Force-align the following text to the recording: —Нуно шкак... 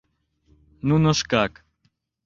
—Нуно 0.87 1.09
шкак... 1.19 1.53